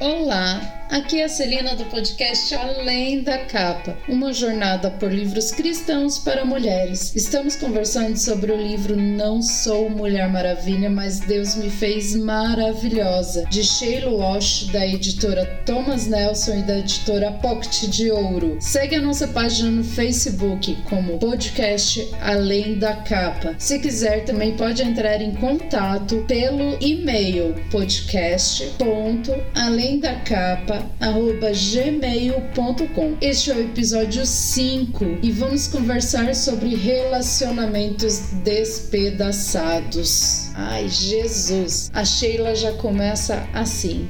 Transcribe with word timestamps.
Olá, 0.00 0.77
aqui 0.90 1.20
é 1.20 1.24
a 1.24 1.28
Celina 1.28 1.74
do 1.74 1.84
podcast 1.86 2.54
Além 2.54 3.22
da 3.22 3.38
Capa, 3.38 3.96
uma 4.08 4.32
jornada 4.32 4.90
por 4.90 5.12
livros 5.12 5.50
cristãos 5.50 6.18
para 6.18 6.44
mulheres. 6.44 7.14
Estamos 7.14 7.56
conversando 7.56 8.16
sobre 8.16 8.52
o 8.52 8.56
livro 8.56 8.96
Não 8.96 9.42
Sou 9.42 9.90
Mulher 9.90 10.28
Maravilha, 10.28 10.88
mas 10.88 11.20
Deus 11.20 11.54
me 11.56 11.70
fez 11.70 12.14
maravilhosa, 12.14 13.44
de 13.50 13.64
Sheila 13.64 14.10
Walsh, 14.10 14.68
da 14.72 14.86
editora 14.86 15.44
Thomas 15.66 16.06
Nelson 16.06 16.58
e 16.58 16.62
da 16.62 16.78
editora 16.78 17.32
Pocket 17.32 17.88
de 17.88 18.10
Ouro. 18.10 18.56
Segue 18.60 18.96
a 18.96 19.00
nossa 19.00 19.28
página 19.28 19.70
no 19.70 19.84
Facebook 19.84 20.76
como 20.88 21.18
podcast 21.18 22.08
Além 22.20 22.78
da 22.78 22.94
Capa. 22.94 23.54
Se 23.58 23.78
quiser, 23.78 24.24
também 24.24 24.56
pode 24.56 24.82
entrar 24.82 25.20
em 25.20 25.34
contato 25.34 26.24
pelo 26.26 26.76
e-mail 26.80 27.54
podcast.além 27.70 29.68
além 29.78 30.00
da 30.00 30.14
gmail.com. 31.52 33.16
Este 33.20 33.50
é 33.50 33.54
o 33.54 33.60
episódio 33.60 34.24
5 34.24 35.18
e 35.22 35.30
vamos 35.30 35.68
conversar 35.68 36.34
sobre 36.34 36.74
relacionamentos 36.74 38.20
despedaçados. 38.44 40.50
Ai, 40.54 40.88
Jesus! 40.88 41.90
A 41.92 42.04
Sheila 42.04 42.54
já 42.54 42.72
começa 42.72 43.46
assim. 43.52 44.08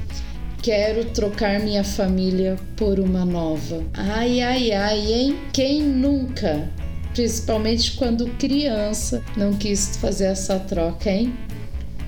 Quero 0.61 1.05
trocar 1.05 1.59
minha 1.59 1.83
família 1.83 2.57
por 2.75 2.99
uma 2.99 3.23
nova. 3.23 3.83
Ai, 3.93 4.41
ai, 4.41 4.71
ai, 4.71 5.13
hein? 5.13 5.37
Quem 5.53 5.81
nunca? 5.81 6.69
Principalmente 7.13 7.93
quando 7.93 8.29
criança 8.37 9.23
não 9.35 9.53
quis 9.53 9.97
fazer 9.97 10.25
essa 10.25 10.59
troca, 10.59 11.09
hein? 11.09 11.33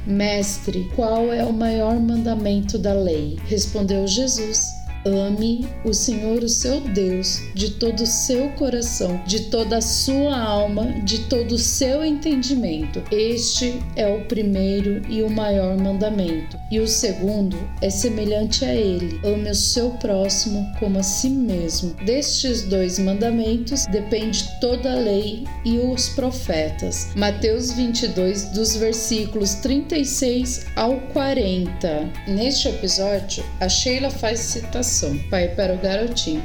Mestre, 0.05 0.89
qual 0.95 1.31
é 1.31 1.43
o 1.43 1.53
maior 1.53 1.99
mandamento 1.99 2.77
da 2.77 2.93
lei? 2.93 3.37
Respondeu 3.45 4.07
Jesus 4.07 4.80
Ame 5.05 5.67
o 5.83 5.93
Senhor, 5.93 6.43
o 6.43 6.49
seu 6.49 6.79
Deus, 6.81 7.41
de 7.55 7.71
todo 7.71 8.01
o 8.01 8.07
seu 8.07 8.49
coração, 8.49 9.19
de 9.25 9.49
toda 9.49 9.77
a 9.77 9.81
sua 9.81 10.37
alma, 10.37 10.91
de 11.03 11.21
todo 11.21 11.53
o 11.53 11.57
seu 11.57 12.05
entendimento. 12.05 13.01
Este 13.11 13.81
é 13.95 14.07
o 14.07 14.25
primeiro 14.25 15.01
e 15.09 15.23
o 15.23 15.29
maior 15.29 15.75
mandamento. 15.77 16.59
E 16.71 16.79
o 16.79 16.87
segundo 16.87 17.57
é 17.81 17.89
semelhante 17.89 18.63
a 18.63 18.75
ele: 18.75 19.19
ame 19.23 19.49
o 19.49 19.55
seu 19.55 19.91
próximo 19.91 20.71
como 20.79 20.99
a 20.99 21.03
si 21.03 21.29
mesmo. 21.29 21.95
Destes 22.05 22.63
dois 22.63 22.99
mandamentos 22.99 23.87
depende 23.87 24.47
toda 24.59 24.91
a 24.91 24.99
lei 24.99 25.45
e 25.65 25.79
os 25.79 26.09
profetas. 26.09 27.09
Mateus 27.15 27.71
22, 27.71 28.49
dos 28.49 28.75
versículos 28.75 29.55
36 29.55 30.67
ao 30.75 30.99
40. 31.13 32.09
Neste 32.27 32.67
episódio, 32.67 33.43
a 33.59 33.67
Sheila 33.67 34.11
faz 34.11 34.39
citação 34.39 34.90
pai 35.29 35.49
para 35.55 35.73
o 35.73 35.77
garotinho. 35.77 36.43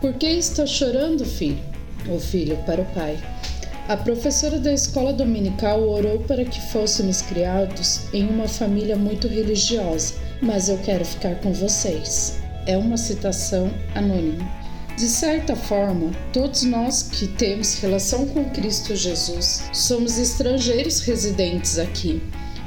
Por 0.00 0.14
que 0.14 0.26
está 0.26 0.66
chorando, 0.66 1.24
filho? 1.24 1.58
O 2.08 2.18
filho 2.18 2.56
para 2.66 2.82
o 2.82 2.84
pai. 2.86 3.16
A 3.88 3.96
professora 3.96 4.58
da 4.58 4.72
escola 4.72 5.12
dominical 5.12 5.82
orou 5.88 6.20
para 6.20 6.44
que 6.44 6.60
fôssemos 6.72 7.22
criados 7.22 8.02
em 8.12 8.26
uma 8.28 8.48
família 8.48 8.96
muito 8.96 9.28
religiosa, 9.28 10.14
mas 10.40 10.68
eu 10.68 10.78
quero 10.78 11.04
ficar 11.04 11.36
com 11.36 11.52
vocês. 11.52 12.38
É 12.66 12.76
uma 12.76 12.96
citação 12.96 13.72
anônima. 13.94 14.48
De 14.96 15.08
certa 15.08 15.56
forma, 15.56 16.10
todos 16.32 16.62
nós 16.62 17.02
que 17.02 17.26
temos 17.26 17.80
relação 17.80 18.26
com 18.26 18.44
Cristo 18.50 18.94
Jesus 18.94 19.64
somos 19.72 20.18
estrangeiros 20.18 21.00
residentes 21.00 21.78
aqui. 21.78 22.22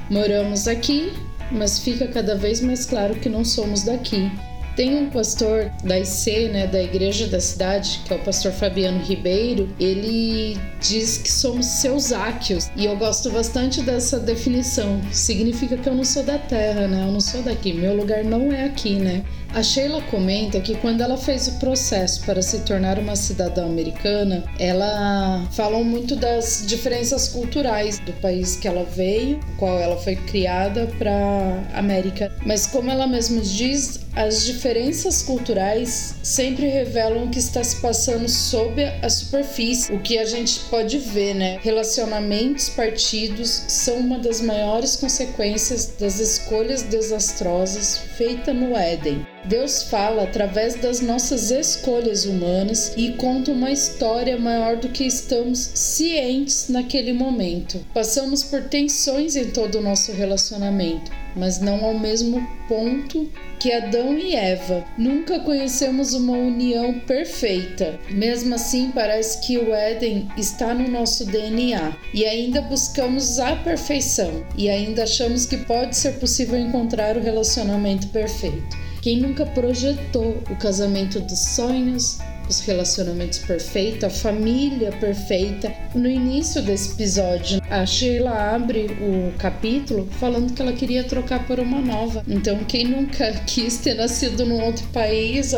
Moramos 0.09 0.67
aqui, 0.67 1.13
mas 1.51 1.79
fica 1.79 2.07
cada 2.07 2.35
vez 2.35 2.61
mais 2.61 2.85
claro 2.85 3.15
que 3.15 3.29
não 3.29 3.45
somos 3.45 3.83
daqui 3.83 4.31
tem 4.75 4.95
um 4.95 5.09
pastor 5.09 5.71
da 5.83 5.99
IC, 5.99 6.49
né, 6.49 6.67
da 6.67 6.81
igreja 6.81 7.27
da 7.27 7.39
cidade, 7.39 8.01
que 8.05 8.13
é 8.13 8.17
o 8.17 8.19
pastor 8.19 8.51
Fabiano 8.51 8.99
Ribeiro, 8.99 9.69
ele 9.79 10.57
diz 10.81 11.17
que 11.17 11.31
somos 11.31 11.65
seus 11.65 12.11
áquios. 12.11 12.69
E 12.75 12.85
eu 12.85 12.95
gosto 12.97 13.29
bastante 13.29 13.81
dessa 13.81 14.19
definição. 14.19 15.01
Significa 15.11 15.77
que 15.77 15.87
eu 15.87 15.95
não 15.95 16.03
sou 16.03 16.23
da 16.23 16.37
terra, 16.37 16.87
né? 16.87 17.03
Eu 17.07 17.11
não 17.11 17.21
sou 17.21 17.41
daqui. 17.41 17.73
Meu 17.73 17.95
lugar 17.95 18.23
não 18.23 18.51
é 18.51 18.65
aqui, 18.65 18.95
né? 18.95 19.23
A 19.53 19.63
Sheila 19.63 20.01
comenta 20.11 20.59
que 20.59 20.75
quando 20.75 21.01
ela 21.01 21.17
fez 21.17 21.47
o 21.47 21.53
processo 21.59 22.25
para 22.25 22.41
se 22.41 22.59
tornar 22.61 22.99
uma 22.99 23.15
cidadã 23.15 23.65
americana, 23.65 24.43
ela 24.59 25.47
falou 25.51 25.83
muito 25.83 26.15
das 26.15 26.63
diferenças 26.67 27.29
culturais 27.29 27.99
do 27.99 28.11
país 28.13 28.57
que 28.57 28.67
ela 28.67 28.83
veio, 28.83 29.39
qual 29.57 29.79
ela 29.79 29.97
foi 29.97 30.15
criada 30.15 30.87
para 30.97 31.63
América. 31.73 32.31
Mas 32.45 32.67
como 32.67 32.91
ela 32.91 33.07
mesma 33.07 33.41
diz, 33.41 34.05
as 34.15 34.45
diferenças 34.45 35.21
culturais 35.21 36.15
sempre 36.23 36.67
revelam 36.67 37.25
o 37.25 37.29
que 37.29 37.39
está 37.39 37.63
se 37.63 37.81
passando 37.81 38.29
sob 38.29 38.83
a 39.01 39.09
superfície, 39.09 39.93
o 39.93 39.99
que 39.99 40.17
a 40.17 40.25
gente 40.25 40.59
pode 40.69 40.97
ver, 40.97 41.33
né? 41.33 41.59
Relacionamentos 41.61 42.69
partidos 42.69 43.49
são 43.67 43.97
uma 43.97 44.19
das 44.19 44.41
maiores 44.41 44.95
consequências 44.95 45.93
das 45.99 46.19
escolhas 46.19 46.83
desastrosas 46.83 47.97
feitas 48.17 48.55
no 48.55 48.75
Éden. 48.75 49.25
Deus 49.47 49.83
fala 49.83 50.23
através 50.23 50.73
das 50.75 51.01
nossas 51.01 51.51
escolhas 51.51 52.25
humanas 52.25 52.93
e 52.97 53.11
conta 53.11 53.51
uma 53.51 53.71
história 53.71 54.39
maior 54.39 54.77
do 54.77 54.89
que 54.89 55.03
estamos 55.03 55.59
cientes 55.75 56.67
naquele 56.67 57.13
momento. 57.13 57.79
Passamos 57.93 58.41
por 58.41 58.63
tensões 58.63 59.35
em 59.35 59.51
todo 59.51 59.77
o 59.77 59.81
nosso 59.81 60.11
relacionamento, 60.11 61.11
mas 61.35 61.61
não 61.61 61.85
ao 61.85 61.93
mesmo 61.93 62.41
ponto 62.67 63.29
que 63.59 63.71
Adão 63.71 64.17
e 64.17 64.35
Eva. 64.35 64.83
Nunca 64.97 65.39
conhecemos 65.39 66.15
uma 66.15 66.33
união 66.33 66.99
perfeita. 67.01 67.99
Mesmo 68.09 68.55
assim, 68.55 68.91
parece 68.93 69.45
que 69.45 69.59
o 69.59 69.73
Éden 69.73 70.27
está 70.35 70.73
no 70.73 70.87
nosso 70.87 71.23
DNA 71.23 71.95
e 72.13 72.25
ainda 72.25 72.61
buscamos 72.61 73.39
a 73.39 73.55
perfeição 73.57 74.43
e 74.57 74.69
ainda 74.69 75.03
achamos 75.03 75.45
que 75.45 75.57
pode 75.57 75.95
ser 75.95 76.13
possível 76.13 76.57
encontrar 76.57 77.15
o 77.15 77.21
relacionamento 77.21 78.07
perfeito. 78.07 78.84
Quem 79.05 79.17
nunca 79.17 79.45
projetou 79.45 80.41
o 80.49 80.55
casamento 80.55 81.19
dos 81.19 81.37
sonhos, 81.37 82.17
os 82.49 82.61
relacionamentos 82.61 83.37
perfeitos, 83.37 84.03
a 84.03 84.09
família 84.09 84.91
perfeita. 84.93 85.71
No 85.93 86.09
início 86.09 86.59
desse 86.63 86.93
episódio, 86.93 87.61
a 87.69 87.85
Sheila 87.85 88.31
abre 88.31 88.87
o 88.99 89.31
capítulo 89.37 90.07
falando 90.19 90.55
que 90.55 90.59
ela 90.59 90.73
queria 90.73 91.03
trocar 91.03 91.45
por 91.45 91.59
uma 91.59 91.79
nova. 91.79 92.23
Então, 92.27 92.63
quem 92.63 92.85
nunca 92.85 93.31
quis 93.45 93.77
ter 93.77 93.93
nascido 93.93 94.43
num 94.43 94.59
outro 94.59 94.87
país, 94.87 95.53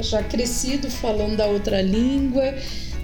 já 0.00 0.22
crescido 0.22 0.90
falando 0.90 1.40
a 1.40 1.46
outra 1.46 1.80
língua, 1.80 2.54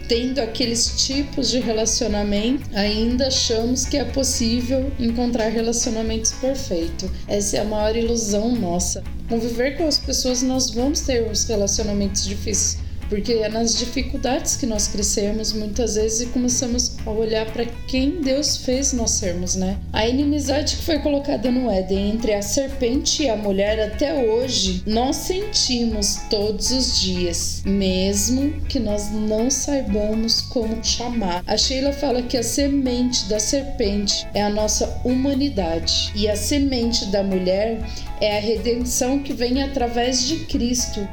tendo 0.09 0.41
aqueles 0.41 1.07
tipos 1.07 1.51
de 1.51 1.61
relacionamento, 1.61 2.69
ainda 2.75 3.29
achamos 3.29 3.85
que 3.85 3.97
é 3.97 4.05
possível 4.05 4.91
encontrar 4.99 5.49
relacionamentos 5.49 6.33
perfeitos. 6.33 7.11
Essa 7.29 7.59
é 7.59 7.61
a 7.61 7.65
maior 7.65 7.95
ilusão 7.95 8.57
nossa 8.57 9.05
conviver 9.29 9.77
com 9.77 9.87
as 9.87 9.99
pessoas, 9.99 10.43
nós 10.43 10.71
vamos 10.71 11.01
ter 11.01 11.31
os 11.31 11.45
relacionamentos 11.45 12.25
difíceis 12.25 12.88
porque 13.09 13.33
é 13.33 13.49
nas 13.49 13.75
dificuldades 13.77 14.57
que 14.57 14.67
nós 14.67 14.89
crescemos 14.89 15.53
muitas 15.53 15.95
vezes 15.95 16.21
e 16.21 16.27
começamos 16.27 16.97
a 17.05 17.11
olhar 17.11 17.47
para 17.53 17.65
quem 17.87 18.21
Deus 18.21 18.59
fez 18.59 18.93
nós 18.93 19.13
sermos, 19.13 19.55
né? 19.55 19.79
A 19.93 20.07
inimizade 20.07 20.77
que 20.77 20.83
foi 20.83 20.99
colocada 20.99 21.51
no 21.51 21.71
Éden 21.71 22.11
entre 22.11 22.35
a 22.35 22.43
serpente 22.43 23.23
e 23.23 23.29
a 23.29 23.37
mulher 23.37 23.81
até 23.81 24.15
hoje 24.15 24.83
nós 24.87 25.17
sentimos 25.17 26.17
todos 26.31 26.71
os 26.71 27.01
dias, 27.01 27.63
mesmo 27.65 28.61
que 28.69 28.79
nós 28.79 29.11
não 29.11 29.51
saibamos 29.51 30.43
como 30.43 30.85
chamar. 30.85 31.43
A 31.47 31.57
Sheila 31.57 31.93
fala 31.93 32.23
que 32.23 32.37
a 32.37 32.43
semente 32.43 33.29
da 33.29 33.39
serpente 33.39 34.27
é 34.35 34.43
a 34.43 34.51
nossa 34.51 35.01
humanidade 35.05 36.13
e 36.15 36.29
a 36.29 36.37
semente 36.37 37.07
da 37.07 37.23
mulher 37.23 37.81
é 38.21 38.37
a 38.37 38.41
redenção 38.41 39.21
que 39.21 39.33
vem 39.33 39.63
através 39.63 40.27
de 40.27 40.45
Cristo. 40.47 41.07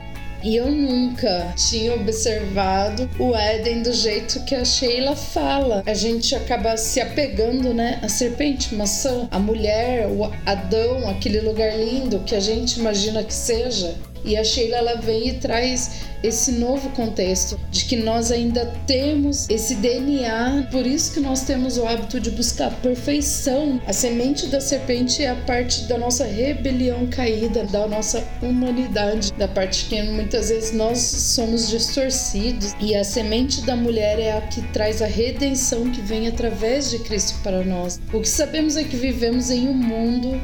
E 0.46 0.58
eu 0.58 0.70
nunca 0.72 1.56
tinha 1.58 1.96
observado 1.96 3.10
o 3.18 3.36
Éden 3.36 3.82
do 3.82 3.92
jeito 3.92 4.46
que 4.46 4.54
a 4.54 4.64
Sheila 4.64 5.16
fala. 5.16 5.82
A 5.88 5.94
gente 5.96 6.36
acaba 6.36 6.78
se 6.78 7.02
apegando, 7.02 7.74
né? 7.74 8.00
A 8.04 8.08
serpente, 8.08 8.76
maçã, 8.76 9.28
a 9.32 9.40
mulher, 9.40 10.06
o 10.08 10.32
Adão, 10.46 11.10
aquele 11.10 11.42
lugar 11.42 11.76
lindo 11.76 12.20
que 12.20 12.36
a 12.36 12.40
gente 12.40 12.80
imagina 12.80 13.24
que 13.24 13.34
seja. 13.34 13.96
E 14.26 14.36
a 14.36 14.44
Sheila 14.44 14.78
ela 14.78 14.96
vem 14.96 15.30
e 15.30 15.34
traz 15.34 16.04
esse 16.24 16.54
novo 16.54 16.90
contexto 16.90 17.60
de 17.70 17.86
que 17.86 17.96
nós 17.96 18.32
ainda 18.32 18.66
temos 18.88 19.48
esse 19.48 19.76
DNA, 19.76 20.68
por 20.72 20.86
isso 20.86 21.14
que 21.14 21.20
nós 21.20 21.44
temos 21.44 21.78
o 21.78 21.86
hábito 21.86 22.20
de 22.20 22.32
buscar 22.32 22.72
perfeição. 22.82 23.80
A 23.86 23.94
semente 23.94 24.48
da 24.48 24.60
serpente 24.60 25.22
é 25.22 25.30
a 25.30 25.36
parte 25.36 25.84
da 25.84 25.98
nossa 25.98 26.26
rebelião 26.26 27.06
caída, 27.08 27.64
da 27.66 27.88
nossa 27.88 28.28
humanidade, 28.42 29.32
da 29.34 29.48
parte 29.48 29.86
que 29.86 30.02
muitas 30.02 30.50
vezes 30.50 30.72
nós 30.72 30.98
somos 30.98 31.70
distorcidos, 31.70 32.74
e 32.80 32.96
a 32.96 33.04
semente 33.04 33.62
da 33.62 33.76
mulher 33.76 34.20
é 34.20 34.32
a 34.32 34.42
que 34.42 34.62
traz 34.70 35.02
a 35.04 35.06
redenção 35.06 35.92
que 35.92 36.02
vem 36.02 36.28
através 36.28 36.90
de 36.90 37.00
Cristo 37.00 37.36
para 37.44 37.64
nós. 37.64 38.00
O 38.12 38.20
que 38.20 38.30
sabemos 38.30 38.78
é 38.78 38.84
que 38.84 38.98
vivemos 38.98 39.52
em 39.52 39.68
um 39.68 39.74
mundo 39.74 40.42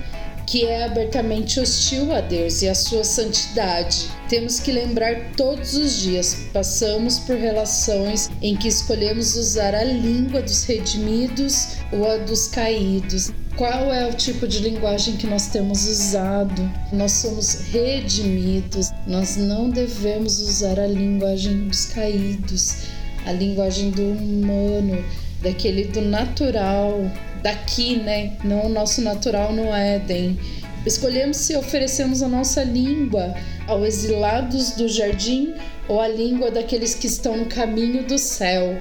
que 0.51 0.65
é 0.65 0.83
abertamente 0.83 1.61
hostil 1.61 2.11
a 2.13 2.19
Deus 2.19 2.61
e 2.61 2.67
a 2.67 2.75
sua 2.75 3.05
santidade. 3.05 4.09
Temos 4.27 4.59
que 4.59 4.69
lembrar 4.69 5.31
todos 5.37 5.75
os 5.75 6.01
dias, 6.01 6.49
passamos 6.51 7.19
por 7.19 7.37
relações 7.37 8.29
em 8.41 8.57
que 8.57 8.67
escolhemos 8.67 9.37
usar 9.37 9.73
a 9.73 9.85
língua 9.85 10.41
dos 10.41 10.65
redimidos 10.65 11.77
ou 11.93 12.05
a 12.05 12.17
dos 12.17 12.49
caídos. 12.49 13.31
Qual 13.55 13.93
é 13.93 14.05
o 14.09 14.13
tipo 14.13 14.45
de 14.45 14.59
linguagem 14.59 15.15
que 15.15 15.25
nós 15.25 15.47
temos 15.47 15.87
usado? 15.87 16.69
Nós 16.91 17.13
somos 17.13 17.53
redimidos, 17.71 18.91
nós 19.07 19.37
não 19.37 19.69
devemos 19.69 20.41
usar 20.41 20.77
a 20.81 20.87
linguagem 20.87 21.69
dos 21.69 21.85
caídos, 21.85 22.87
a 23.25 23.31
linguagem 23.31 23.91
do 23.91 24.03
humano, 24.03 25.01
daquele 25.41 25.85
do 25.85 26.01
natural, 26.01 27.09
daqui, 27.41 27.97
né? 27.97 28.33
Não 28.43 28.65
o 28.65 28.69
nosso 28.69 29.01
natural 29.01 29.53
no 29.53 29.73
Éden. 29.73 30.39
Escolhemos 30.85 31.37
se 31.37 31.55
oferecemos 31.55 32.23
a 32.23 32.27
nossa 32.27 32.63
língua 32.63 33.35
aos 33.67 33.87
exilados 33.87 34.71
do 34.71 34.87
jardim 34.87 35.53
ou 35.87 35.99
a 35.99 36.07
língua 36.07 36.49
daqueles 36.49 36.95
que 36.95 37.07
estão 37.07 37.37
no 37.37 37.45
caminho 37.45 38.03
do 38.03 38.17
céu. 38.17 38.79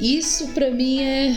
Isso 0.00 0.48
para 0.48 0.70
mim 0.70 1.02
é 1.02 1.34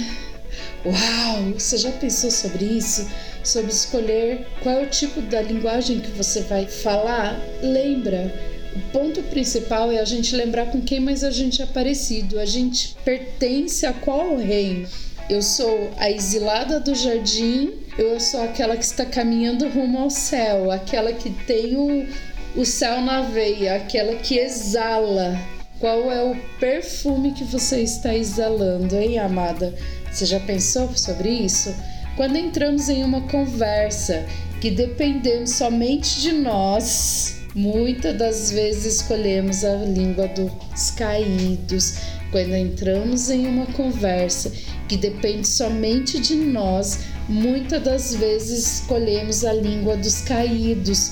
Uau! 0.86 1.54
Você 1.54 1.78
já 1.78 1.92
pensou 1.92 2.30
sobre 2.30 2.66
isso? 2.66 3.08
Sobre 3.44 3.72
escolher 3.72 4.48
qual 4.62 4.80
é 4.80 4.84
o 4.84 4.90
tipo 4.90 5.22
da 5.22 5.42
linguagem 5.42 6.00
que 6.00 6.12
você 6.12 6.42
vai 6.42 6.66
falar? 6.66 7.40
Lembra, 7.62 8.34
o 8.76 8.80
ponto 8.92 9.22
principal 9.24 9.92
é 9.92 10.00
a 10.00 10.06
gente 10.06 10.36
lembrar 10.36 10.68
com 10.68 10.82
quem 10.82 11.00
mais 11.00 11.24
a 11.24 11.32
gente 11.32 11.62
é 11.62 11.66
parecido. 11.66 12.40
A 12.40 12.46
gente 12.46 12.96
pertence 13.06 13.86
a 13.86 13.94
qual 13.94 14.36
reino? 14.38 14.88
Eu 15.32 15.42
sou 15.42 15.90
a 15.96 16.12
exilada 16.12 16.78
do 16.78 16.94
jardim, 16.94 17.72
eu 17.98 18.20
sou 18.20 18.44
aquela 18.44 18.76
que 18.76 18.84
está 18.84 19.06
caminhando 19.06 19.70
rumo 19.70 20.00
ao 20.00 20.10
céu, 20.10 20.70
aquela 20.70 21.14
que 21.14 21.30
tem 21.30 21.78
o, 21.78 22.06
o 22.54 22.66
céu 22.66 23.00
na 23.00 23.22
veia, 23.22 23.76
aquela 23.76 24.14
que 24.16 24.38
exala. 24.38 25.40
Qual 25.80 26.12
é 26.12 26.22
o 26.22 26.36
perfume 26.60 27.32
que 27.32 27.46
você 27.46 27.80
está 27.80 28.14
exalando, 28.14 28.94
hein, 28.98 29.20
amada? 29.20 29.74
Você 30.12 30.26
já 30.26 30.40
pensou 30.42 30.94
sobre 30.98 31.30
isso? 31.30 31.74
Quando 32.18 32.36
entramos 32.36 32.90
em 32.90 33.02
uma 33.02 33.22
conversa 33.30 34.26
que 34.60 34.70
dependemos 34.70 35.52
somente 35.52 36.20
de 36.20 36.34
nós, 36.34 37.38
muitas 37.56 38.18
das 38.18 38.52
vezes 38.52 38.96
escolhemos 38.96 39.64
a 39.64 39.76
língua 39.76 40.28
dos 40.28 40.92
caídos. 40.92 42.20
Quando 42.32 42.56
entramos 42.56 43.30
em 43.30 43.46
uma 43.46 43.66
conversa 43.68 44.52
que 44.88 44.96
depende 44.96 45.46
somente 45.48 46.18
de 46.18 46.36
nós, 46.36 47.00
muitas 47.28 47.84
das 47.84 48.16
vezes 48.16 48.80
escolhemos 48.80 49.44
a 49.44 49.52
língua 49.52 49.98
dos 49.98 50.22
caídos. 50.22 51.12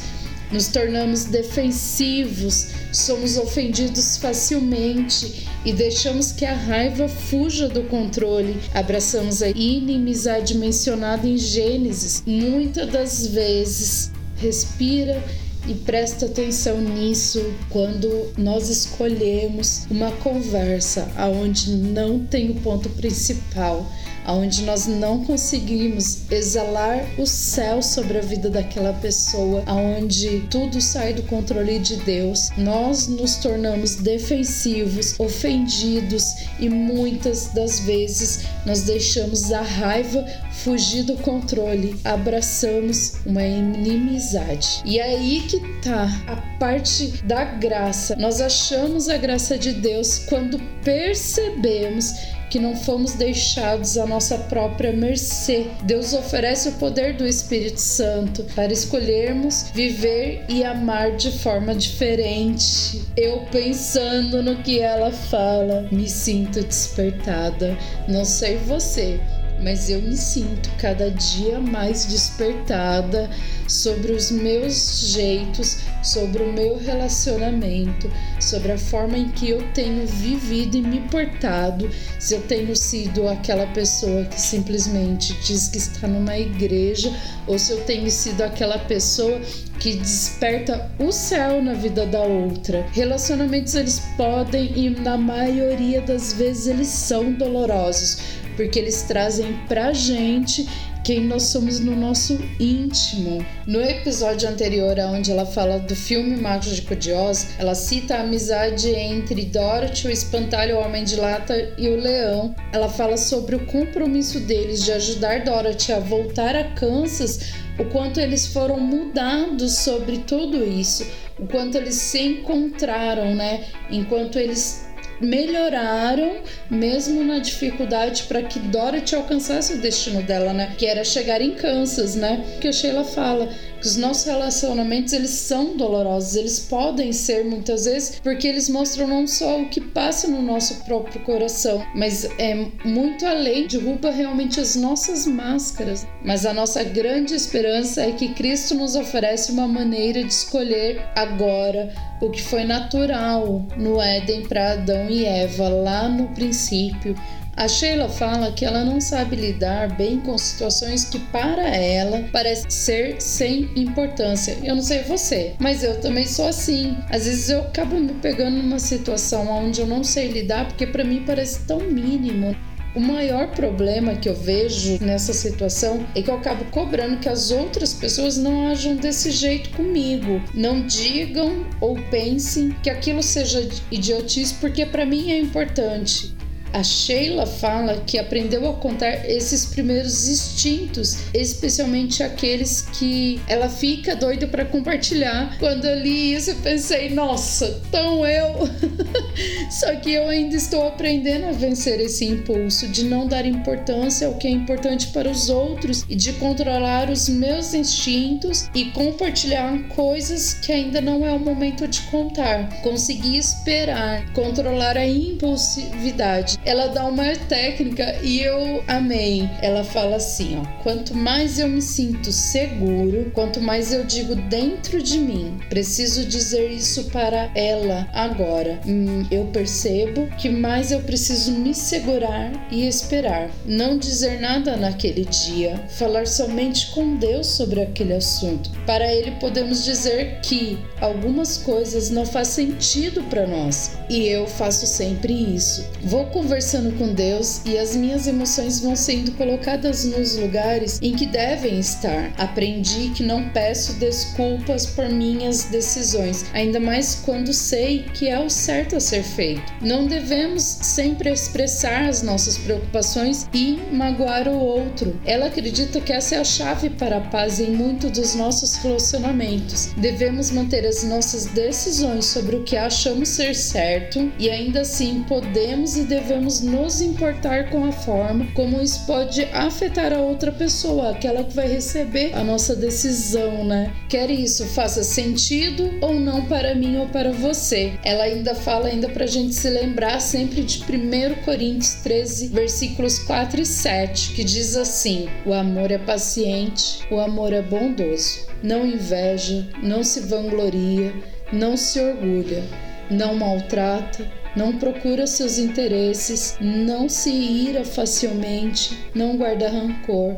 Nos 0.50 0.68
tornamos 0.70 1.26
defensivos, 1.26 2.70
somos 2.92 3.38
ofendidos 3.38 4.18
facilmente 4.18 5.48
e 5.64 5.72
deixamos 5.74 6.32
que 6.32 6.46
a 6.46 6.56
raiva 6.56 7.08
fuja 7.08 7.68
do 7.68 7.84
controle. 7.84 8.56
Abraçamos 8.74 9.44
a 9.44 9.50
inimizade 9.50 10.58
mencionada 10.58 11.28
em 11.28 11.38
Gênesis. 11.38 12.24
Muitas 12.26 12.90
das 12.90 13.28
vezes, 13.28 14.12
respira 14.38 15.22
e 15.70 15.76
presta 15.76 16.26
atenção 16.26 16.82
nisso 16.82 17.54
quando 17.70 18.34
nós 18.36 18.70
escolhemos 18.70 19.86
uma 19.92 20.12
conversa 20.14 21.08
aonde 21.16 21.70
não 21.76 22.26
tem 22.26 22.50
o 22.50 22.56
ponto 22.56 22.90
principal, 22.90 23.86
aonde 24.30 24.62
nós 24.62 24.86
não 24.86 25.26
conseguimos 25.26 26.20
exalar 26.30 27.04
o 27.18 27.26
céu 27.26 27.82
sobre 27.82 28.20
a 28.20 28.22
vida 28.22 28.48
daquela 28.48 28.94
pessoa, 28.94 29.64
aonde 29.66 30.42
tudo 30.52 30.80
sai 30.80 31.16
do 31.16 31.24
controle 31.24 31.80
de 31.80 31.96
Deus, 31.96 32.52
nós 32.56 33.08
nos 33.08 33.38
tornamos 33.38 33.96
defensivos, 33.96 35.20
ofendidos 35.20 36.24
e 36.60 36.70
muitas 36.70 37.48
das 37.48 37.80
vezes 37.80 38.42
nós 38.68 38.84
deixamos 38.84 39.52
a 39.52 39.64
raiva 39.64 40.24
fugir 40.52 41.04
do 41.04 41.16
controle, 41.18 42.00
abraçamos 42.04 43.14
uma 43.26 43.44
inimizade. 43.44 44.84
E 44.86 45.00
é 45.00 45.16
aí 45.16 45.42
que 45.50 45.60
tá 45.82 46.08
a 46.28 46.36
parte 46.60 47.24
da 47.24 47.46
graça. 47.46 48.16
Nós 48.16 48.42
achamos 48.42 49.10
a 49.10 49.18
graça 49.18 49.58
de 49.58 49.72
Deus 49.74 50.20
quando 50.20 50.60
percebemos 50.84 52.14
que 52.50 52.60
não 52.60 52.76
fomos 52.76 53.14
deixados 53.14 53.98
à 53.98 54.06
nossa 54.06 54.38
própria 54.38 54.92
mercê. 54.92 55.68
Deus 55.84 56.14
oferece 56.14 56.70
o 56.70 56.74
poder 56.74 57.16
do 57.16 57.26
Espírito 57.26 57.80
Santo 57.80 58.44
para 58.56 58.74
escolhermos 58.74 59.70
viver 59.74 60.44
e 60.50 60.64
amar 60.64 61.16
de 61.16 61.32
forma 61.32 61.76
diferente. 61.76 63.02
Eu 63.16 63.46
pensando 63.52 64.42
no 64.42 64.58
que 64.58 64.80
ela 64.80 65.12
fala, 65.12 65.88
me 65.92 66.08
sinto 66.08 66.62
despertada. 66.62 67.78
Não 68.08 68.26
sei 68.26 68.58
você, 68.58 69.20
mas 69.62 69.90
eu 69.90 70.02
me 70.02 70.16
sinto 70.16 70.70
cada 70.78 71.10
dia 71.12 71.60
mais 71.60 72.06
despertada 72.06 73.30
sobre 73.68 74.12
os 74.12 74.32
meus 74.32 75.12
jeitos, 75.12 75.80
sobre 76.04 76.44
o 76.44 76.52
meu 76.52 76.78
relacionamento, 76.78 78.12
sobre 78.40 78.72
a 78.72 78.78
forma 78.78 79.18
em 79.18 79.30
que 79.30 79.50
eu 79.50 79.62
tenho 79.74 80.06
vivido 80.08 80.78
e 80.78 80.82
me 80.82 81.02
portado, 81.02 81.90
se 82.20 82.34
eu 82.34 82.42
tenho 82.42 82.76
sido 82.76 83.28
aquela 83.28 83.68
pessoa 83.68 84.26
que 84.26 84.40
simplesmente 84.40 85.34
diz 85.46 85.68
que 85.68 85.78
está 85.78 86.08
numa 86.08 86.38
igreja 86.38 87.14
ou 87.48 87.60
se 87.60 87.72
eu 87.72 87.84
tenho 87.86 88.10
sido 88.10 88.42
aquela 88.42 88.80
pessoa 88.80 89.40
que 89.80 89.96
desperta 89.96 90.92
o 91.00 91.12
céu 91.12 91.64
na 91.64 91.74
vida 91.74 92.06
da 92.06 92.22
outra. 92.22 92.86
Relacionamentos 92.92 93.76
eles 93.76 94.00
podem 94.18 94.72
e 94.76 94.90
na 94.90 95.18
maioria 95.18 96.02
das 96.02 96.34
vezes 96.34 96.68
eles 96.68 96.88
são 96.88 97.32
dolorosos, 97.34 98.18
porque 98.60 98.78
eles 98.78 99.04
trazem 99.04 99.54
pra 99.70 99.94
gente 99.94 100.68
quem 101.06 101.22
nós 101.22 101.44
somos 101.44 101.80
no 101.80 101.96
nosso 101.96 102.38
íntimo. 102.60 103.44
No 103.66 103.82
episódio 103.82 104.50
anterior, 104.50 105.00
onde 105.00 105.32
ela 105.32 105.46
fala 105.46 105.80
do 105.80 105.96
filme 105.96 106.36
Mágico 106.36 106.94
de 106.94 107.14
Oz, 107.14 107.52
ela 107.58 107.74
cita 107.74 108.16
a 108.16 108.20
amizade 108.20 108.90
entre 108.90 109.46
Dorothy, 109.46 110.08
o 110.08 110.12
espantalho 110.12 110.76
o 110.76 110.82
homem 110.82 111.06
de 111.06 111.16
lata 111.16 111.74
e 111.78 111.88
o 111.88 111.96
leão. 111.96 112.54
Ela 112.74 112.90
fala 112.90 113.16
sobre 113.16 113.56
o 113.56 113.66
compromisso 113.66 114.42
deles 114.42 114.84
de 114.84 114.92
ajudar 114.92 115.46
Dorothy 115.46 115.94
a 115.94 116.00
voltar 116.00 116.54
a 116.54 116.66
Kansas, 116.74 117.54
o 117.80 117.86
quanto 117.86 118.20
eles 118.20 118.46
foram 118.48 118.78
mudados 118.78 119.78
sobre 119.78 120.18
tudo 120.18 120.66
isso, 120.66 121.08
o 121.40 121.48
quanto 121.48 121.78
eles 121.78 121.96
se 121.96 122.20
encontraram, 122.20 123.34
né? 123.34 123.64
Enquanto 123.90 124.38
eles 124.38 124.89
melhoraram 125.20 126.38
mesmo 126.70 127.24
na 127.24 127.40
dificuldade 127.40 128.24
para 128.24 128.44
que 128.44 128.60
Dorothy 128.60 129.16
alcançasse 129.16 129.74
o 129.74 129.78
destino 129.78 130.22
dela, 130.22 130.54
né? 130.54 130.74
Que 130.78 130.86
era 130.86 131.04
chegar 131.04 131.42
em 131.42 131.52
Kansas, 131.52 132.16
né? 132.16 132.44
Que 132.62 132.68
a 132.68 132.72
Sheila 132.72 133.04
fala 133.04 133.50
que 133.80 133.88
os 133.88 133.96
nossos 133.96 134.26
relacionamentos 134.26 135.14
eles 135.14 135.32
são 135.32 135.76
dolorosos, 135.78 136.36
eles 136.36 136.60
podem 136.60 137.14
ser 137.14 137.46
muitas 137.46 137.86
vezes 137.86 138.20
porque 138.22 138.48
eles 138.48 138.70
mostram 138.70 139.08
não 139.08 139.28
só 139.28 139.62
o 139.62 139.70
que 139.70 139.82
passa 139.82 140.28
no 140.28 140.42
nosso 140.42 140.84
próprio 140.84 141.22
coração, 141.22 141.86
mas 141.96 142.26
é 142.38 142.68
muito 142.86 143.26
além, 143.26 143.68
derruba 143.68 144.12
realmente 144.12 144.60
as 144.60 144.76
nossas 144.76 145.26
máscaras. 145.26 146.06
Mas 146.24 146.46
a 146.46 146.54
nossa 146.54 146.84
grande 146.84 147.34
esperança 147.34 148.02
é 148.02 148.12
que 148.12 148.34
Cristo 148.34 148.76
nos 148.76 148.96
oferece 148.96 149.52
uma 149.52 149.68
maneira 149.68 150.24
de 150.24 150.34
escolher 150.34 151.02
agora 151.16 151.94
o 152.22 152.30
que 152.30 152.42
foi 152.42 152.64
natural 152.64 153.66
no 153.78 154.02
Éden 154.02 154.48
para 154.48 154.74
Adão 154.74 155.10
e 155.10 155.26
Eva 155.26 155.70
lá 155.70 156.10
no 156.10 156.28
princípio 156.30 157.16
a 157.56 157.68
Sheila 157.68 158.08
fala 158.08 158.52
que 158.52 158.64
ela 158.64 158.84
não 158.84 159.02
sabe 159.02 159.36
lidar 159.36 159.96
bem 159.96 160.20
com 160.20 160.38
situações 160.38 161.06
que 161.06 161.20
para 161.20 161.68
ela 161.68 162.24
parecem 162.32 162.70
ser 162.70 163.22
sem 163.22 163.70
importância. 163.76 164.58
Eu 164.64 164.76
não 164.76 164.84
sei 164.84 165.04
você, 165.04 165.56
mas 165.60 165.84
eu 165.84 166.00
também 166.00 166.26
sou 166.26 166.48
assim. 166.48 166.98
Às 167.10 167.26
vezes 167.26 167.50
eu 167.50 167.62
acabo 167.62 168.00
me 168.00 168.14
pegando 168.14 168.58
numa 168.58 168.80
situação 168.80 169.48
onde 169.48 169.82
eu 169.82 169.88
não 169.88 170.04
sei 170.04 170.30
lidar 170.30 170.68
porque 170.68 170.88
para 170.88 171.04
mim 171.04 171.24
parece 171.26 171.66
tão 171.66 171.80
mínimo. 171.80 172.56
O 172.96 173.00
maior 173.00 173.52
problema 173.52 174.16
que 174.16 174.28
eu 174.28 174.34
vejo 174.34 174.98
nessa 175.04 175.32
situação 175.32 176.06
é 176.16 176.24
que 176.24 176.30
eu 176.30 176.36
acabo 176.36 176.66
cobrando 176.72 177.20
que 177.20 177.30
as 177.30 177.52
outras 177.52 177.94
pessoas 177.94 178.36
não 178.36 178.68
ajam 178.68 178.96
desse 178.96 179.30
jeito 179.30 179.70
comigo. 179.72 180.42
Não 180.56 180.88
digam 180.88 181.68
ou 181.80 181.96
pensem 182.10 182.76
que 182.82 182.90
aquilo 182.90 183.22
seja 183.22 183.68
idiotice 183.92 184.56
porque 184.56 184.86
para 184.88 185.06
mim 185.06 185.32
é 185.32 185.40
importante. 185.40 186.34
A 186.72 186.84
Sheila 186.84 187.48
fala 187.48 188.04
que 188.06 188.20
aprendeu 188.20 188.70
a 188.70 188.74
contar 188.74 189.28
esses 189.28 189.66
primeiros 189.66 190.28
instintos, 190.28 191.18
especialmente 191.34 192.22
aqueles 192.22 192.82
que 192.82 193.42
ela 193.48 193.68
fica 193.68 194.16
doida 194.16 194.48
para 194.48 194.66
compartilhar. 194.66 195.58
Quando 195.58 195.86
eu 195.86 196.00
li 196.00 196.34
isso, 196.34 196.52
eu 196.52 196.56
pensei, 196.58 197.10
nossa, 197.10 197.82
tão 197.92 198.26
eu. 198.26 198.70
Só 199.72 199.96
que 199.96 200.12
eu 200.12 200.28
ainda 200.28 200.56
estou 200.56 200.88
aprendendo 200.88 201.48
a 201.48 201.52
vencer 201.52 202.00
esse 202.00 202.26
impulso 202.26 202.88
de 202.88 203.04
não 203.04 203.28
dar 203.28 203.46
importância 203.46 204.28
ao 204.28 204.36
que 204.36 204.48
é 204.48 204.52
importante 204.52 205.08
para 205.08 205.30
os 205.30 205.50
outros 205.50 206.06
e 206.08 206.16
de 206.16 206.34
controlar 206.34 207.10
os 207.10 207.28
meus 207.28 207.74
instintos 207.74 208.70
e 208.76 208.86
compartilhar 208.92 209.88
coisas 209.90 210.54
que 210.54 210.72
ainda 210.72 211.02
não 211.02 211.26
é 211.26 211.32
o 211.32 211.40
momento 211.40 211.88
de 211.88 212.02
contar. 212.04 212.70
Conseguir 212.82 213.38
esperar, 213.38 214.32
controlar 214.34 214.98
a 214.98 215.08
impulsividade 215.08 216.59
ela 216.66 216.88
dá 216.88 217.06
uma 217.06 217.36
técnica 217.48 218.20
e 218.22 218.42
eu 218.42 218.84
amei. 218.88 219.50
Ela 219.62 219.84
fala 219.84 220.18
assim, 220.18 220.58
ó: 220.58 220.84
quanto 220.84 221.16
mais 221.16 221.60
eu 221.60 221.68
me 221.68 221.82
sinto 221.82 222.32
seguro, 222.32 223.32
quanto 223.34 223.62
mais 223.62 223.94
eu 223.94 224.04
digo 224.06 224.36
dentro 224.36 225.02
de 225.02 225.18
mim, 225.18 225.60
preciso 225.70 226.26
dizer 226.26 226.70
isso 226.70 227.06
para 227.06 227.50
ela 227.56 228.08
agora. 228.14 228.80
Hum, 228.86 229.26
eu 229.32 229.46
percebo 229.46 230.28
que 230.38 230.50
mais 230.50 230.92
eu 230.92 231.02
preciso 231.02 231.52
me 231.52 231.74
segurar 231.74 232.52
e 232.72 232.88
esperar, 232.88 233.50
não 233.66 233.98
dizer 233.98 234.40
nada 234.40 234.76
naquele 234.76 235.26
dia, 235.26 235.76
falar 235.90 236.28
somente 236.28 236.92
com 236.92 237.18
Deus 237.18 237.48
sobre 237.48 237.82
aquele 237.82 238.14
assunto. 238.14 238.70
Para 238.86 239.14
ele 239.14 239.32
podemos 239.32 239.84
dizer 239.84 240.40
que 240.42 240.78
algumas 241.02 241.58
coisas 241.58 242.10
não 242.10 242.26
faz 242.26 242.50
sentido 242.50 243.24
para 243.24 243.48
nós 243.48 243.98
e 244.10 244.28
eu 244.28 244.48
faço 244.48 244.86
sempre 244.86 245.34
isso. 245.34 245.88
Vou 246.02 246.26
conversando 246.50 246.98
com 246.98 247.14
Deus 247.14 247.62
e 247.64 247.78
as 247.78 247.96
minhas 247.96 248.26
emoções 248.26 248.80
vão 248.80 248.96
sendo 248.96 249.32
colocadas 249.34 250.04
nos 250.04 250.36
lugares 250.36 251.00
em 251.00 251.14
que 251.14 251.28
devem 251.28 251.80
estar. 251.80 252.34
Aprendi 252.40 253.12
que 253.12 253.22
não 253.22 253.48
peço 253.50 253.94
desculpas 254.00 254.88
por 254.88 255.08
minhas 255.10 255.66
decisões, 255.66 256.46
ainda 256.52 256.80
mais 256.80 257.22
quando 257.24 257.54
sei 257.54 258.04
que 258.16 258.28
é 258.28 258.40
o 258.40 258.50
certo 258.50 258.96
a 258.96 259.00
ser 259.00 259.22
feito. 259.22 259.62
Não 259.80 260.08
devemos 260.08 260.64
sempre 260.64 261.32
expressar 261.32 262.10
as 262.10 262.24
nossas 262.24 262.58
preocupações 262.58 263.48
e 263.54 263.78
magoar 263.92 264.48
o 264.48 264.58
outro. 264.58 265.22
Ela 265.24 265.46
acredita 265.46 266.02
que 266.02 266.12
essa 266.12 266.34
é 266.34 266.40
a 266.40 266.44
chave 266.44 266.90
para 266.90 267.18
a 267.18 267.22
paz 267.22 267.60
em 267.60 267.70
muitos 267.70 268.10
dos 268.10 268.34
nossos 268.34 268.74
relacionamentos. 268.78 269.92
Devemos 269.96 270.50
manter 270.50 270.84
as 270.88 271.04
nossas 271.04 271.46
decisões 271.46 272.26
sobre 272.26 272.56
o 272.56 272.64
que 272.64 272.76
achamos 272.76 273.30
ser 273.30 273.54
certo 273.54 274.32
e 274.40 274.50
ainda 274.50 274.82
assim 274.82 275.24
podemos 275.28 275.96
e 275.96 276.06
devemos 276.06 276.39
devemos 276.40 276.62
nos 276.62 277.02
importar 277.02 277.70
com 277.70 277.84
a 277.84 277.92
forma 277.92 278.48
como 278.54 278.82
isso 278.82 279.06
pode 279.06 279.44
afetar 279.54 280.14
a 280.14 280.20
outra 280.20 280.52
pessoa, 280.52 281.12
aquela 281.12 281.44
que 281.44 281.54
vai 281.54 281.68
receber 281.68 282.34
a 282.34 282.44
nossa 282.44 282.76
decisão, 282.76 283.66
né? 283.66 283.94
Quer 284.08 284.30
isso 284.30 284.66
faça 284.68 285.04
sentido 285.04 285.92
ou 286.02 286.16
não 286.16 286.46
para 286.46 286.74
mim 286.74 286.98
ou 286.98 287.08
para 287.08 287.32
você. 287.32 287.94
Ela 288.04 288.24
ainda 288.24 288.56
fala 288.56 288.88
ainda 288.88 289.10
pra 289.10 289.28
gente 289.28 289.54
se 289.54 289.70
lembrar 289.70 290.22
sempre 290.22 290.64
de 290.64 290.82
1 290.82 291.44
Coríntios 291.44 291.96
13, 291.96 292.48
versículos 292.48 293.20
4 293.20 293.62
e 293.62 293.66
7, 293.66 294.34
que 294.34 294.44
diz 294.44 294.78
assim: 294.78 295.28
O 295.46 295.54
amor 295.54 295.92
é 295.92 295.98
paciente, 295.98 297.06
o 297.12 297.20
amor 297.20 297.52
é 297.52 297.62
bondoso, 297.62 298.48
não 298.64 298.86
inveja, 298.86 299.68
não 299.84 300.04
se 300.04 300.22
vangloria, 300.22 301.14
não 301.52 301.76
se 301.76 302.00
orgulha, 302.00 302.64
não 303.10 303.36
maltrata, 303.36 304.40
não 304.60 304.74
procura 304.74 305.26
seus 305.26 305.58
interesses, 305.58 306.58
não 306.60 307.08
se 307.08 307.30
ira 307.30 307.86
facilmente, 307.86 308.94
não 309.16 309.38
guarda 309.38 309.70
rancor. 309.70 310.36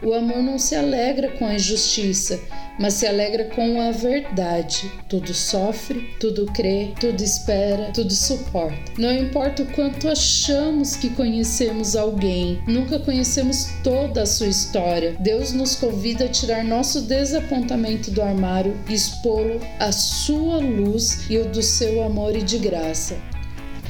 O 0.00 0.14
amor 0.14 0.44
não 0.44 0.60
se 0.60 0.76
alegra 0.76 1.32
com 1.32 1.44
a 1.44 1.54
injustiça, 1.54 2.38
mas 2.78 2.94
se 2.94 3.04
alegra 3.04 3.46
com 3.46 3.80
a 3.80 3.90
verdade. 3.90 4.92
Tudo 5.08 5.34
sofre, 5.34 6.08
tudo 6.20 6.46
crê, 6.52 6.92
tudo 7.00 7.20
espera, 7.20 7.90
tudo 7.92 8.12
suporta. 8.12 8.92
Não 8.96 9.12
importa 9.12 9.64
o 9.64 9.72
quanto 9.72 10.08
achamos 10.08 10.94
que 10.94 11.10
conhecemos 11.10 11.96
alguém, 11.96 12.62
nunca 12.68 13.00
conhecemos 13.00 13.70
toda 13.82 14.22
a 14.22 14.26
sua 14.26 14.46
história. 14.46 15.16
Deus 15.18 15.52
nos 15.52 15.74
convida 15.74 16.26
a 16.26 16.28
tirar 16.28 16.62
nosso 16.62 17.00
desapontamento 17.00 18.12
do 18.12 18.22
armário 18.22 18.78
e 18.88 18.94
expô-lo 18.94 19.60
à 19.80 19.90
sua 19.90 20.58
luz 20.58 21.28
e 21.28 21.38
o 21.38 21.48
do 21.48 21.62
seu 21.62 22.04
amor 22.04 22.36
e 22.36 22.42
de 22.42 22.58
graça 22.58 23.33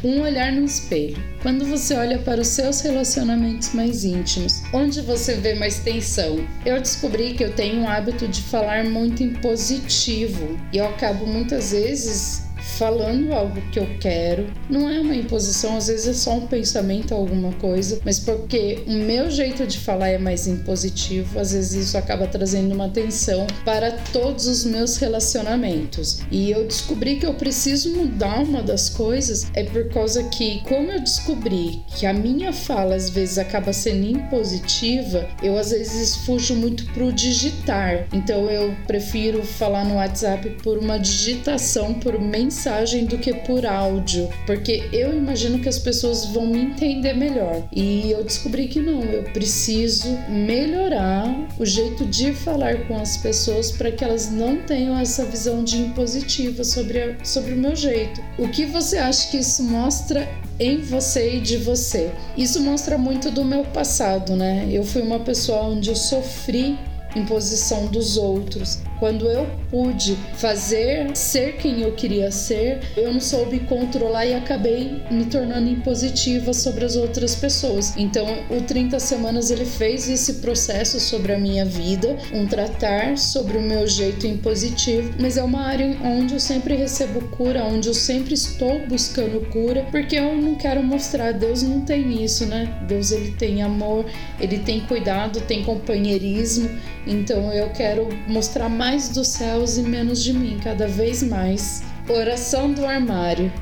um 0.04 0.20
olhar 0.20 0.52
no 0.52 0.64
espelho. 0.64 1.16
Quando 1.42 1.64
você 1.64 1.94
olha 1.94 2.18
para 2.18 2.40
os 2.40 2.48
seus 2.48 2.80
relacionamentos 2.82 3.72
mais 3.74 4.04
íntimos, 4.04 4.62
onde 4.72 5.00
você 5.00 5.34
vê 5.34 5.54
mais 5.54 5.78
tensão? 5.78 6.46
Eu 6.64 6.80
descobri 6.80 7.34
que 7.34 7.42
eu 7.42 7.52
tenho 7.52 7.82
o 7.82 7.88
hábito 7.88 8.28
de 8.28 8.42
falar 8.42 8.84
muito 8.84 9.22
em 9.22 9.32
positivo 9.34 10.58
e 10.72 10.78
eu 10.78 10.86
acabo 10.86 11.26
muitas 11.26 11.72
vezes 11.72 12.43
falando 12.78 13.32
algo 13.32 13.60
que 13.70 13.78
eu 13.78 13.86
quero. 14.00 14.46
Não 14.68 14.88
é 14.88 15.00
uma 15.00 15.14
imposição, 15.14 15.76
às 15.76 15.86
vezes 15.86 16.06
é 16.06 16.12
só 16.12 16.34
um 16.34 16.46
pensamento, 16.46 17.14
alguma 17.14 17.52
coisa, 17.54 18.00
mas 18.04 18.18
porque 18.18 18.82
o 18.86 18.92
meu 18.92 19.30
jeito 19.30 19.66
de 19.66 19.78
falar 19.78 20.08
é 20.08 20.18
mais 20.18 20.46
impositivo, 20.46 21.38
às 21.38 21.52
vezes 21.52 21.88
isso 21.88 21.98
acaba 21.98 22.26
trazendo 22.26 22.74
uma 22.74 22.88
tensão 22.88 23.46
para 23.64 23.92
todos 24.12 24.46
os 24.46 24.64
meus 24.64 24.96
relacionamentos. 24.96 26.20
E 26.30 26.50
eu 26.50 26.66
descobri 26.66 27.16
que 27.16 27.26
eu 27.26 27.34
preciso 27.34 27.94
mudar 27.94 28.40
uma 28.40 28.62
das 28.62 28.88
coisas 28.88 29.46
é 29.54 29.64
por 29.64 29.88
causa 29.88 30.24
que, 30.24 30.60
como 30.62 30.90
eu 30.90 31.00
descobri 31.00 31.82
que 31.96 32.06
a 32.06 32.12
minha 32.12 32.52
fala 32.52 32.94
às 32.94 33.08
vezes 33.08 33.38
acaba 33.38 33.72
sendo 33.72 34.06
impositiva, 34.06 35.28
eu 35.42 35.56
às 35.56 35.70
vezes 35.70 36.16
fujo 36.16 36.54
muito 36.54 36.84
pro 36.92 37.12
digitar. 37.12 38.06
Então 38.12 38.50
eu 38.50 38.74
prefiro 38.86 39.42
falar 39.42 39.84
no 39.84 39.96
WhatsApp 39.96 40.50
por 40.62 40.78
uma 40.78 40.98
digitação, 40.98 41.94
por 41.94 42.20
mensagem 42.20 42.63
mensagem 42.64 43.04
do 43.04 43.18
que 43.18 43.34
por 43.34 43.66
áudio, 43.66 44.28
porque 44.46 44.88
eu 44.90 45.14
imagino 45.14 45.58
que 45.58 45.68
as 45.68 45.78
pessoas 45.78 46.24
vão 46.26 46.46
me 46.46 46.62
entender 46.62 47.12
melhor. 47.12 47.62
E 47.70 48.10
eu 48.10 48.24
descobri 48.24 48.68
que 48.68 48.80
não, 48.80 49.02
eu 49.02 49.22
preciso 49.24 50.08
melhorar 50.28 51.26
o 51.58 51.66
jeito 51.66 52.06
de 52.06 52.32
falar 52.32 52.86
com 52.86 52.96
as 52.96 53.18
pessoas 53.18 53.70
para 53.70 53.92
que 53.92 54.02
elas 54.02 54.30
não 54.30 54.56
tenham 54.62 54.98
essa 54.98 55.26
visão 55.26 55.62
de 55.62 55.76
impositiva 55.76 56.64
sobre, 56.64 57.02
a, 57.02 57.24
sobre 57.24 57.52
o 57.52 57.56
meu 57.56 57.76
jeito. 57.76 58.22
O 58.38 58.48
que 58.48 58.64
você 58.64 58.96
acha 58.96 59.30
que 59.30 59.36
isso 59.36 59.62
mostra 59.62 60.26
em 60.58 60.78
você 60.78 61.36
e 61.36 61.40
de 61.40 61.58
você? 61.58 62.10
Isso 62.34 62.62
mostra 62.62 62.96
muito 62.96 63.30
do 63.30 63.44
meu 63.44 63.64
passado, 63.64 64.34
né? 64.34 64.66
Eu 64.70 64.84
fui 64.84 65.02
uma 65.02 65.20
pessoa 65.20 65.64
onde 65.64 65.90
eu 65.90 65.96
sofri 65.96 66.78
imposição 67.14 67.86
dos 67.86 68.16
outros. 68.16 68.78
Quando 68.98 69.26
eu 69.26 69.46
pude 69.70 70.16
fazer 70.36 71.14
ser 71.16 71.56
quem 71.56 71.82
eu 71.82 71.92
queria 71.92 72.30
ser, 72.30 72.80
eu 72.96 73.12
não 73.12 73.20
soube 73.20 73.60
controlar 73.60 74.26
e 74.26 74.34
acabei 74.34 75.02
me 75.10 75.24
tornando 75.26 75.68
impositiva 75.68 76.52
sobre 76.52 76.84
as 76.84 76.96
outras 76.96 77.34
pessoas. 77.34 77.96
Então, 77.96 78.26
o 78.50 78.62
30 78.62 78.98
semanas 79.00 79.50
ele 79.50 79.64
fez 79.64 80.08
esse 80.08 80.34
processo 80.34 81.00
sobre 81.00 81.32
a 81.32 81.38
minha 81.38 81.64
vida, 81.64 82.16
um 82.32 82.46
tratar 82.46 83.18
sobre 83.18 83.58
o 83.58 83.62
meu 83.62 83.86
jeito 83.86 84.26
impositivo, 84.26 85.12
mas 85.20 85.36
é 85.36 85.42
uma 85.42 85.62
área 85.62 85.96
onde 86.04 86.34
eu 86.34 86.40
sempre 86.40 86.74
recebo 86.74 87.20
cura, 87.28 87.64
onde 87.64 87.88
eu 87.88 87.94
sempre 87.94 88.34
estou 88.34 88.86
buscando 88.86 89.40
cura, 89.50 89.86
porque 89.90 90.16
eu 90.16 90.36
não 90.36 90.54
quero 90.54 90.82
mostrar 90.82 91.32
Deus 91.32 91.62
não 91.62 91.80
tem 91.80 92.24
isso, 92.24 92.46
né? 92.46 92.84
Deus 92.86 93.10
ele 93.10 93.32
tem 93.32 93.62
amor, 93.62 94.04
ele 94.40 94.58
tem 94.58 94.80
cuidado, 94.80 95.40
tem 95.42 95.62
companheirismo. 95.62 96.68
Então 97.06 97.52
eu 97.52 97.70
quero 97.70 98.08
mostrar 98.26 98.68
mais 98.94 99.08
dos 99.08 99.26
céus 99.26 99.76
e 99.76 99.82
menos 99.82 100.22
de 100.22 100.32
mim, 100.32 100.60
cada 100.62 100.86
vez 100.86 101.20
mais. 101.20 101.82
Oração 102.08 102.72
do 102.72 102.86
armário. 102.86 103.52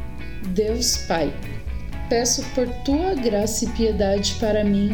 Deus 0.48 0.98
Pai, 1.08 1.32
peço 2.10 2.44
por 2.54 2.68
tua 2.84 3.14
graça 3.14 3.64
e 3.64 3.68
piedade 3.68 4.34
para 4.38 4.62
mim 4.62 4.90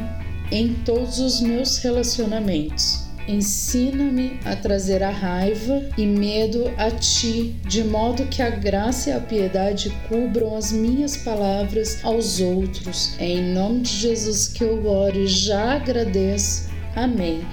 em 0.52 0.74
todos 0.84 1.18
os 1.18 1.40
meus 1.40 1.78
relacionamentos. 1.78 3.08
Ensina-me 3.26 4.38
a 4.44 4.54
trazer 4.54 5.02
a 5.02 5.10
raiva 5.10 5.82
e 5.98 6.06
medo 6.06 6.72
a 6.76 6.88
ti, 6.88 7.56
de 7.66 7.82
modo 7.82 8.24
que 8.26 8.40
a 8.40 8.48
graça 8.48 9.10
e 9.10 9.12
a 9.14 9.20
piedade 9.20 9.90
cubram 10.08 10.56
as 10.56 10.70
minhas 10.70 11.16
palavras 11.16 11.98
aos 12.04 12.38
outros. 12.38 13.16
É 13.18 13.26
em 13.26 13.54
nome 13.54 13.80
de 13.80 13.90
Jesus 13.90 14.46
que 14.46 14.62
eu 14.62 14.86
oro 14.86 15.18
e 15.18 15.26
já 15.26 15.74
agradeço. 15.74 16.68
Amém. 16.94 17.44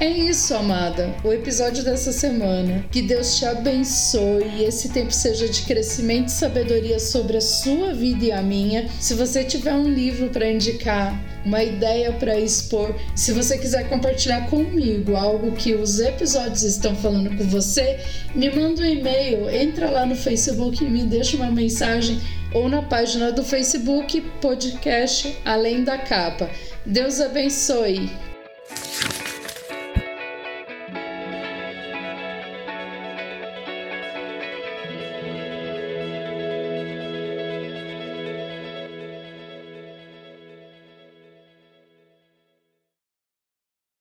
É 0.00 0.08
isso, 0.08 0.54
amada. 0.54 1.14
O 1.22 1.30
episódio 1.30 1.84
dessa 1.84 2.10
semana. 2.10 2.86
Que 2.90 3.02
Deus 3.02 3.36
te 3.36 3.44
abençoe 3.44 4.46
e 4.56 4.64
esse 4.64 4.88
tempo 4.88 5.12
seja 5.12 5.46
de 5.46 5.60
crescimento 5.60 6.28
e 6.28 6.32
sabedoria 6.32 6.98
sobre 6.98 7.36
a 7.36 7.40
sua 7.42 7.92
vida 7.92 8.24
e 8.24 8.32
a 8.32 8.40
minha. 8.40 8.88
Se 8.98 9.12
você 9.12 9.44
tiver 9.44 9.74
um 9.74 9.86
livro 9.86 10.30
para 10.30 10.50
indicar, 10.50 11.22
uma 11.44 11.62
ideia 11.62 12.12
para 12.12 12.40
expor, 12.40 12.94
se 13.14 13.32
você 13.32 13.58
quiser 13.58 13.90
compartilhar 13.90 14.48
comigo 14.48 15.14
algo 15.16 15.52
que 15.52 15.74
os 15.74 16.00
episódios 16.00 16.62
estão 16.62 16.96
falando 16.96 17.36
com 17.36 17.44
você, 17.44 18.00
me 18.34 18.48
manda 18.48 18.80
um 18.80 18.86
e-mail, 18.86 19.50
entra 19.50 19.90
lá 19.90 20.06
no 20.06 20.16
Facebook 20.16 20.82
e 20.82 20.88
me 20.88 21.02
deixa 21.02 21.36
uma 21.36 21.50
mensagem 21.50 22.18
ou 22.54 22.70
na 22.70 22.80
página 22.80 23.30
do 23.30 23.44
Facebook 23.44 24.18
Podcast 24.40 25.36
Além 25.44 25.84
da 25.84 25.98
Capa. 25.98 26.48
Deus 26.86 27.20
abençoe. 27.20 28.29